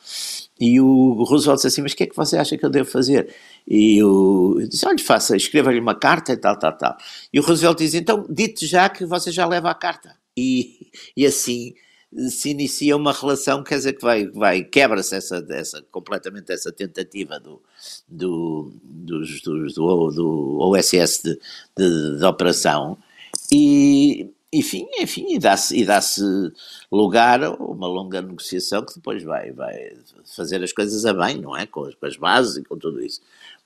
[0.60, 2.90] E o Roosevelt disse assim: Mas o que é que você acha que eu devo
[2.90, 3.34] fazer?
[3.68, 6.98] E o disse: Olha, faça, escreva-lhe uma carta e tal, tal, tal.
[7.32, 10.16] E o Roosevelt diz: Então, dite já que você já leva a carta.
[10.36, 11.74] E, e assim
[12.30, 17.40] se inicia uma relação, quer dizer, que vai, vai quebra-se essa, essa, completamente essa tentativa
[17.40, 17.62] do,
[18.08, 21.40] do, dos, dos, do, do OSS de,
[21.78, 22.98] de, de operação.
[23.52, 26.00] E, enfim, enfim, e dá-se dá
[26.92, 29.94] lugar a uma longa negociação que depois vai, vai
[30.36, 31.66] fazer as coisas a bem, não é?
[31.66, 33.22] Com com as bases e com tudo isso.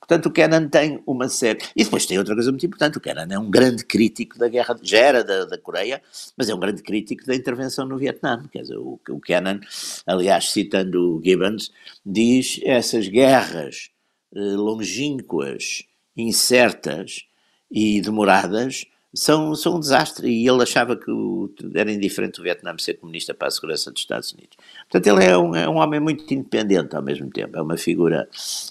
[0.08, 1.58] Portanto, o Kennan tem uma série.
[1.76, 4.74] E depois tem outra coisa muito importante: o Kennan é um grande crítico da guerra,
[4.82, 6.00] já era da, da Coreia,
[6.34, 8.42] mas é um grande crítico da intervenção no Vietnã.
[8.50, 9.60] Quer dizer, o, o Kennan,
[10.06, 11.70] aliás, citando o Gibbons,
[12.06, 13.90] diz essas guerras
[14.34, 15.84] eh, longínquas,
[16.16, 17.26] incertas
[17.70, 22.74] e demoradas são, são um desastre e ele achava que o, era indiferente o Vietnã
[22.78, 24.56] ser comunista para a segurança dos Estados Unidos.
[24.90, 28.28] Portanto, ele é um, é um homem muito independente ao mesmo tempo, é uma figura,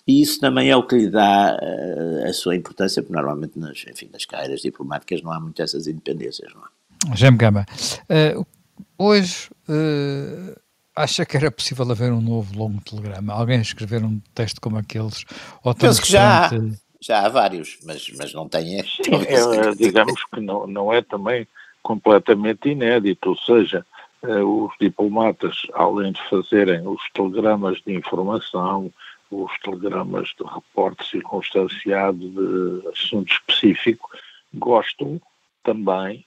[0.08, 3.84] e isso também é o que lhe dá uh, a sua importância, porque normalmente nas,
[3.90, 7.16] enfim, nas carreiras diplomáticas não há muito essas independências, não é?
[7.16, 7.66] Jaime Gama,
[8.10, 8.46] uh,
[8.98, 10.60] hoje uh,
[10.96, 13.34] acha que era possível haver um novo longo telegrama?
[13.34, 15.24] Alguém escrever um texto como aqueles?
[15.64, 16.50] Ou Penso que já
[17.00, 21.48] já há vários, mas, mas não tem Sim, é, digamos que não, não é também
[21.82, 23.86] completamente inédito, ou seja,
[24.24, 28.92] eh, os diplomatas, além de fazerem os telegramas de informação,
[29.32, 34.10] os telegramas de reporte circunstanciado de assunto específico,
[34.54, 35.22] gostam
[35.64, 36.26] também,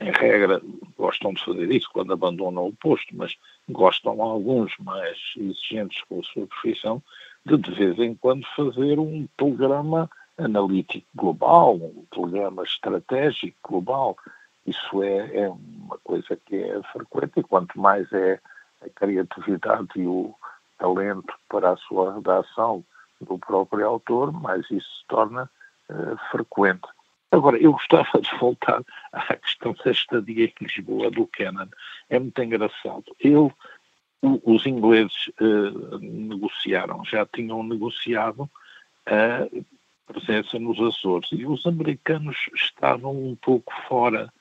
[0.00, 0.60] em regra,
[0.96, 3.34] gostam de fazer isso quando abandonam o posto, mas
[3.68, 7.02] gostam alguns mais exigentes com a sua profissão
[7.56, 14.16] de de vez em quando fazer um telegrama analítico global, um telegrama estratégico global.
[14.66, 18.38] Isso é, é uma coisa que é frequente e quanto mais é
[18.82, 20.34] a criatividade e o
[20.78, 22.84] talento para a sua redação
[23.20, 25.50] do próprio autor, mais isso se torna
[25.90, 26.86] uh, frequente.
[27.30, 28.82] Agora, eu gostava de voltar
[29.12, 31.68] à questão da estadia em Lisboa do Kennan.
[32.08, 33.04] É muito engraçado.
[33.20, 33.52] Ele,
[34.22, 38.50] os ingleses uh, negociaram, já tinham negociado
[39.06, 39.46] a
[40.06, 44.32] presença nos Açores e os americanos estavam um pouco fora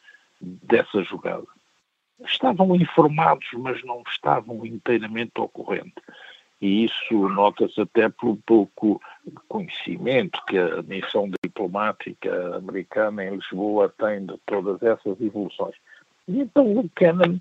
[0.41, 1.45] dessa jogada.
[2.25, 6.01] Estavam informados, mas não estavam inteiramente ao corrente
[6.61, 9.01] e isso nota-se até pelo pouco
[9.47, 15.75] conhecimento que a missão diplomática americana em Lisboa tem de todas essas evoluções.
[16.28, 17.39] E então o Kennan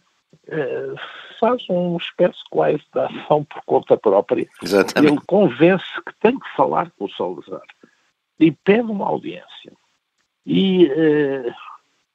[1.41, 4.49] faz uma espécie quase de ação por conta própria.
[4.63, 5.13] Exatamente.
[5.13, 7.67] Ele convence que tem que falar com o Salazar
[8.39, 9.73] e pede uma audiência.
[10.45, 11.53] E eh,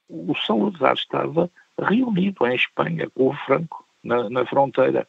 [0.08, 5.06] o Salazar estava reunido em Espanha com o Franco, na, na fronteira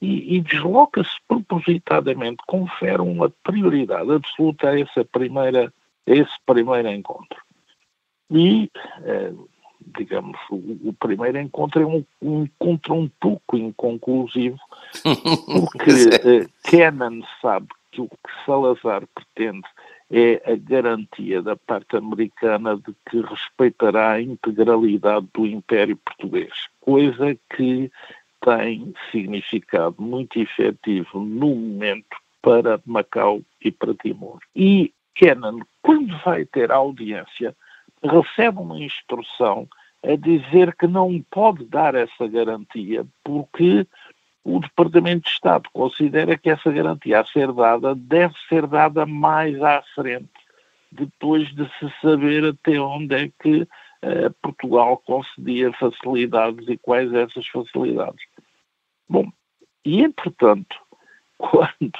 [0.00, 5.72] e, e desloca-se propositadamente, confere uma prioridade absoluta a, essa primeira,
[6.06, 7.40] a esse primeiro encontro.
[8.30, 8.70] E,
[9.04, 9.32] eh,
[9.96, 14.58] digamos, o, o, primeiro encontro é um, um, encontro um pouco inconclusivo,
[15.04, 15.90] porque
[16.24, 19.66] eh, Kennan sabe que o que Salazar pretende
[20.10, 27.36] é a garantia da parte americana de que respeitará a integralidade do Império Português, coisa
[27.54, 27.90] que
[28.44, 34.38] tem significado muito efetivo no momento para Macau e para Timor.
[34.54, 37.56] E Kennan, quando vai ter audiência,
[38.02, 39.68] recebe uma instrução
[40.02, 43.86] a dizer que não pode dar essa garantia porque
[44.44, 49.60] o Departamento de Estado considera que essa garantia a ser dada deve ser dada mais
[49.60, 50.30] à frente,
[50.92, 53.66] depois de se saber até onde é que
[54.02, 58.24] eh, Portugal concedia facilidades e quais essas facilidades.
[59.08, 59.32] Bom,
[59.84, 60.76] e entretanto,
[61.38, 61.92] quando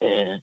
[0.00, 0.40] é,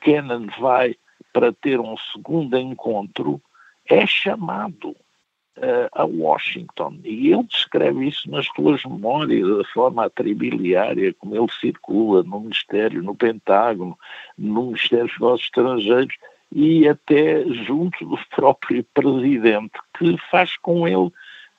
[0.00, 0.96] Kennan vai
[1.34, 3.42] para ter um segundo encontro,
[3.86, 7.00] é chamado uh, a Washington.
[7.02, 13.02] E ele descreve isso nas suas memórias, da forma atribiliária como ele circula no Ministério,
[13.02, 13.98] no Pentágono,
[14.38, 16.16] no Ministério dos Negócios Estrangeiros
[16.52, 21.12] e até junto do próprio presidente, que faz com ele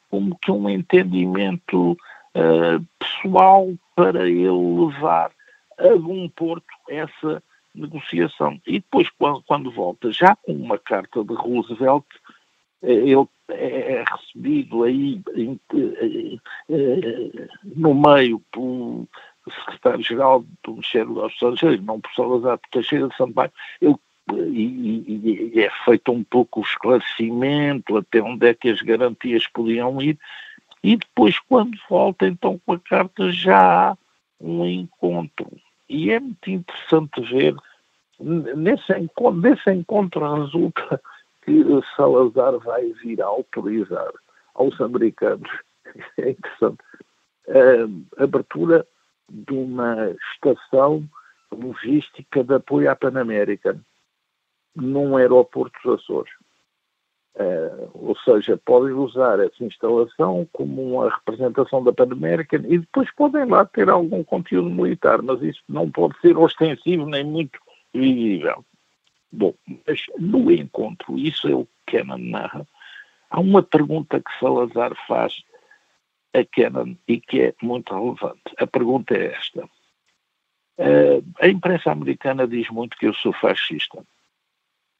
[0.09, 5.31] como que um entendimento uh, pessoal para ele levar
[5.77, 7.43] a bom porto essa
[7.75, 8.59] negociação.
[8.65, 9.09] E depois,
[9.47, 12.05] quando, volta, já com uma carta de Roosevelt,
[12.81, 19.07] eh, ele é recebido aí em, eh, no meio pelo
[19.47, 23.51] secretário-geral do Ministério dos Estrangeiros, não por Salazar Teixeira de Sampaio,
[23.81, 23.95] ele
[24.33, 30.01] e, e, é feito um pouco o esclarecimento até onde é que as garantias podiam
[30.01, 30.17] ir,
[30.83, 33.97] e depois, quando volta, então com a carta já há
[34.39, 35.49] um encontro.
[35.89, 37.55] E é muito interessante ver,
[38.19, 41.01] nesse encontro, nesse encontro resulta
[41.43, 41.63] que
[41.95, 44.11] Salazar vai vir a autorizar
[44.55, 45.49] aos americanos,
[46.17, 46.83] é interessante,
[48.17, 48.85] a abertura
[49.29, 51.07] de uma estação
[51.51, 53.79] logística de apoio à Panamérica
[54.75, 56.33] num aeroporto dos Açores.
[57.35, 63.11] Uh, ou seja, podem usar essa instalação como uma representação da Pan American e depois
[63.13, 67.59] podem lá ter algum conteúdo militar, mas isso não pode ser ostensivo nem muito
[67.93, 68.63] visível.
[69.31, 69.53] Bom,
[69.85, 72.65] mas no encontro, isso é o que Kennan narra,
[73.29, 75.43] há uma pergunta que Salazar faz
[76.33, 78.41] a Kennan e que é muito relevante.
[78.57, 79.65] A pergunta é esta.
[80.77, 84.01] Uh, a imprensa americana diz muito que eu sou fascista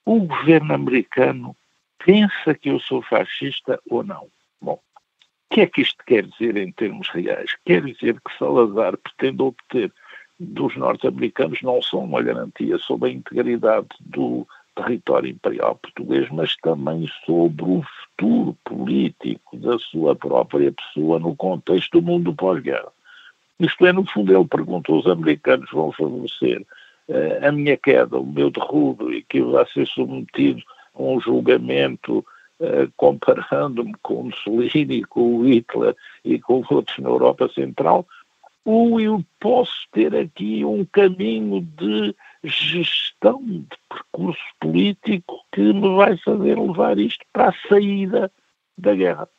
[0.05, 1.55] o governo americano
[2.03, 4.27] pensa que eu sou fascista ou não.
[4.61, 7.55] Bom, o que é que isto quer dizer em termos reais?
[7.65, 9.91] Quer dizer que Salazar pretende obter
[10.39, 17.09] dos norte-americanos não só uma garantia sobre a integridade do território imperial português, mas também
[17.25, 22.91] sobre o futuro político da sua própria pessoa no contexto do mundo pós-guerra.
[23.59, 26.65] Isto é, no fundo, ele perguntou: os americanos vão favorecer
[27.41, 30.61] a minha queda, o meu derrubo e que vai ser submetido
[30.97, 32.25] um julgamento
[32.59, 38.05] uh, comparando-me com Mussolini, com o Hitler e com outros na Europa Central,
[38.63, 46.17] ou eu posso ter aqui um caminho de gestão de percurso político que me vai
[46.17, 48.31] fazer levar isto para a saída
[48.77, 49.29] da guerra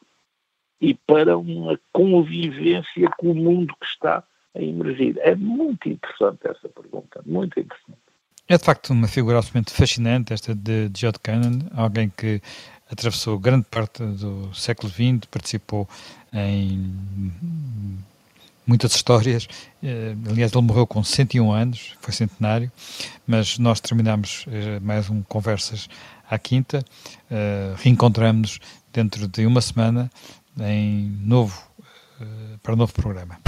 [0.80, 4.22] e para uma convivência com o mundo que está
[4.54, 5.18] a emergir.
[5.18, 8.05] É muito interessante essa pergunta, muito interessante.
[8.48, 12.40] É de facto uma figura absolutamente fascinante esta de George Cannon, alguém que
[12.90, 15.88] atravessou grande parte do século XX, participou
[16.32, 16.94] em
[18.64, 19.48] muitas histórias.
[19.82, 22.70] Eh, aliás, ele morreu com 101 anos, foi centenário,
[23.26, 25.88] mas nós terminamos eh, mais um Conversas
[26.30, 26.84] à Quinta.
[27.28, 28.60] Eh, reencontramos-nos
[28.92, 30.08] dentro de uma semana
[30.60, 31.60] em novo,
[32.62, 33.38] para um novo programa.